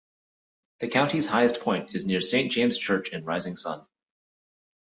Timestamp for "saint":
2.21-2.51